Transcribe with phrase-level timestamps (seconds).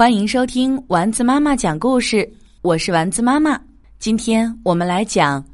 [0.00, 2.26] 欢迎收听丸子妈妈讲故事，
[2.62, 3.60] 我是丸子妈妈。
[3.98, 5.44] 今天我们来讲《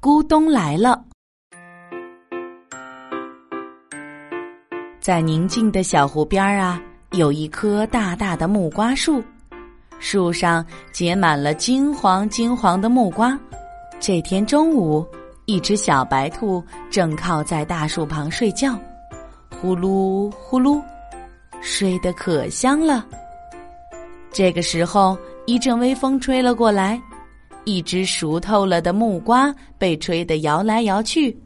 [0.00, 0.98] 咕咚来了》。
[5.02, 9.22] 在宁静的小湖边啊，有一棵大大的木瓜树，
[9.98, 13.38] 树上结满了金黄金黄的木瓜。
[14.00, 15.06] 这天中午，
[15.44, 18.78] 一只小白兔正靠在大树旁睡觉，
[19.60, 20.80] 呼噜呼噜，
[21.60, 23.06] 睡得可香了。
[24.32, 27.00] 这个时候，一阵微风吹了过来，
[27.64, 31.36] 一只熟透了的木瓜被吹得摇来摇去，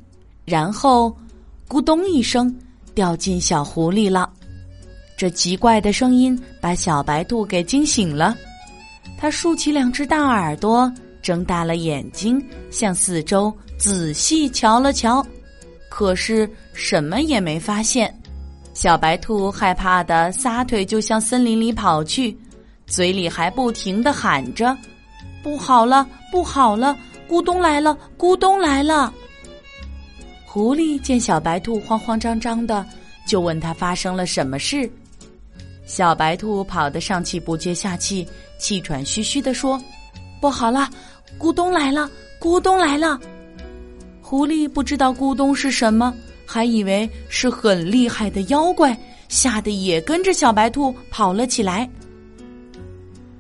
[0.45, 1.15] 然后
[1.69, 2.55] 咕咚一声
[2.95, 4.31] 掉进小湖里了。
[5.17, 8.37] 这奇怪的声音把小白兔给惊醒了，
[9.17, 15.25] 它竖起两只大耳朵，睁大了眼睛，向四周仔细瞧了瞧，
[15.89, 18.13] 可是什么也没发现。
[18.75, 22.37] 小白兔害怕的撒腿就向森林里跑去。
[22.87, 24.77] 嘴里还不停的喊着
[25.43, 26.97] ：“不好了，不好了！
[27.29, 29.13] 咕咚来了，咕咚来了！”
[30.45, 32.85] 狐狸见小白兔慌慌张张的，
[33.27, 34.89] 就问他发生了什么事。
[35.87, 38.27] 小白兔跑得上气不接下气，
[38.59, 39.81] 气喘吁吁的说
[40.41, 40.89] ：“不好了，
[41.39, 43.19] 咕咚来了，咕咚来了！”
[44.23, 46.15] 狐狸不知道咕咚是什么，
[46.47, 48.97] 还以为是很厉害的妖怪，
[49.29, 51.89] 吓得也跟着小白兔跑了起来。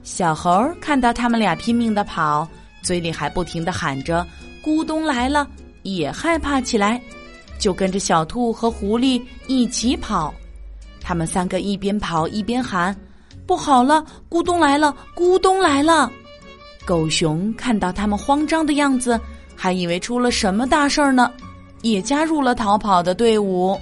[0.04, 2.46] 小猴看到他们俩拼命的跑，
[2.82, 4.24] 嘴里还不停的喊着
[4.62, 5.48] “咕咚来了”，
[5.82, 7.00] 也害怕起来，
[7.58, 10.32] 就跟着小兔和狐狸一起跑。
[11.00, 12.94] 他们三个一边跑一边喊
[13.46, 16.12] ：“不好了，咕咚来了，咕咚来了！”
[16.84, 19.18] 狗熊看到他们慌张的样子，
[19.56, 21.32] 还以为出了什么大事儿呢，
[21.80, 23.78] 也加入了逃跑的队伍。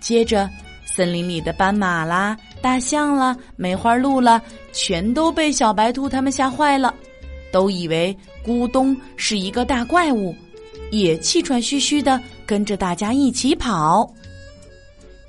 [0.00, 0.48] 接着，
[0.86, 2.36] 森林里的斑马啦。
[2.64, 6.94] 大象了，梅花鹿了，全都被小白兔他们吓坏了，
[7.52, 10.34] 都以为咕咚是一个大怪物，
[10.90, 14.10] 也气喘吁吁的跟着大家一起跑。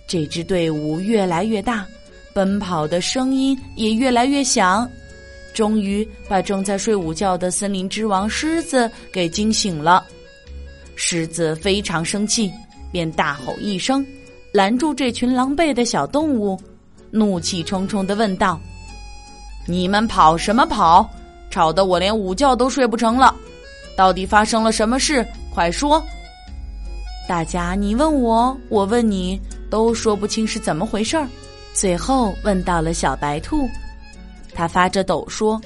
[0.07, 1.85] 这支队伍越来越大，
[2.33, 4.89] 奔跑的声音也越来越响，
[5.53, 10.05] 终于把正在睡午觉的森林之王狮子给惊醒了。
[10.95, 12.49] 狮子非常生气，
[12.93, 14.07] 便大吼一声，
[14.53, 16.57] 拦住这群狼狈的小动物。
[17.15, 18.59] 怒气冲冲的问道
[19.65, 21.09] ：“你们跑什么跑？
[21.49, 23.33] 吵得我连午觉都睡不成了！
[23.95, 25.25] 到底发生了什么事？
[25.53, 26.03] 快说！”
[27.27, 29.39] 大家你问我，我问你，
[29.69, 31.25] 都说不清是怎么回事儿。
[31.73, 33.67] 最后问到了小白兔，
[34.53, 35.59] 他发着抖说：“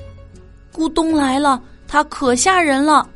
[0.71, 3.07] 咕咚来了，它可吓人了。”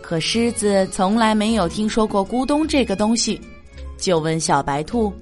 [0.00, 3.40] 可狮子从来没有听说过咕咚这个东西，
[3.98, 5.12] 就问小白兔。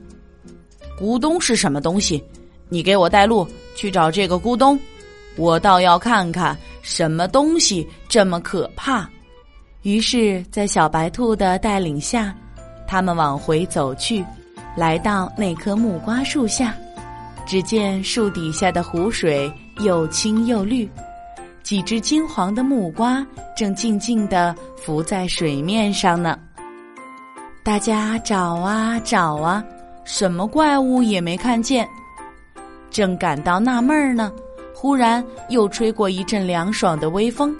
[0.98, 2.22] 咕咚是什么东西？
[2.68, 4.78] 你给我带路去找这个咕咚，
[5.36, 9.08] 我倒要看看什么东西这么可怕。
[9.82, 12.34] 于是，在小白兔的带领下，
[12.86, 14.24] 他们往回走去，
[14.76, 16.74] 来到那棵木瓜树下。
[17.46, 20.88] 只见树底下的湖水又清又绿，
[21.62, 26.38] 几只金黄的木瓜正静静地浮在水面上呢。
[27.62, 29.62] 大家找啊找啊。
[30.04, 31.88] 什么怪物也没看见，
[32.90, 34.30] 正感到纳闷儿呢，
[34.74, 37.54] 忽然又吹过一阵凉爽的微风，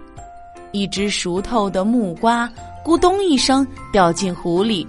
[0.72, 2.48] 一只熟透的木瓜
[2.84, 4.86] 咕咚一声掉进湖里，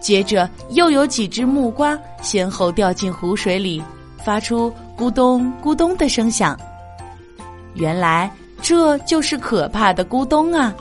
[0.00, 3.82] 接着又有几只木瓜先后掉进湖水里，
[4.24, 6.58] 发出咕咚咕咚的声响。
[7.74, 8.30] 原来
[8.62, 10.74] 这就是可怕的咕咚啊！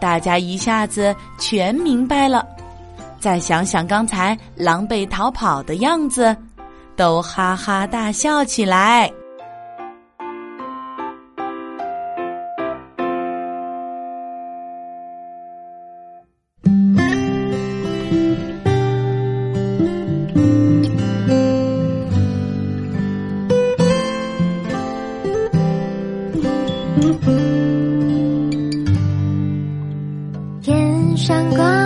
[0.00, 2.46] 大家一下子全明白了。
[3.18, 6.36] 再想想刚才狼狈逃跑的样子，
[6.94, 9.10] 都哈哈大笑起来。
[30.62, 31.85] 天上挂